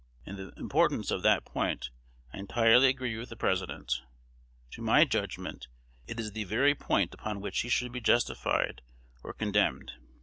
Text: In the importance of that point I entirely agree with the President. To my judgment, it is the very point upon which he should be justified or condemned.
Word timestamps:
In 0.25 0.35
the 0.35 0.51
importance 0.57 1.11
of 1.11 1.21
that 1.21 1.45
point 1.45 1.91
I 2.33 2.39
entirely 2.39 2.87
agree 2.87 3.15
with 3.19 3.29
the 3.29 3.35
President. 3.35 4.01
To 4.71 4.81
my 4.81 5.05
judgment, 5.05 5.67
it 6.07 6.19
is 6.19 6.31
the 6.31 6.43
very 6.45 6.73
point 6.73 7.13
upon 7.13 7.39
which 7.39 7.59
he 7.59 7.69
should 7.69 7.91
be 7.91 8.01
justified 8.01 8.81
or 9.23 9.31
condemned. 9.31 9.91